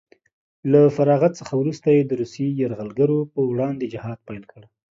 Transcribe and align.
له 0.71 0.81
فراغت 0.95 1.31
څخه 1.39 1.53
وروسته 1.61 1.87
یې 1.95 2.01
د 2.05 2.11
روسیې 2.21 2.47
یرغلګرو 2.61 3.19
په 3.33 3.39
وړاندې 3.49 3.85
جهاد 3.93 4.19
پیل 4.27 4.43
کړ 4.51 4.61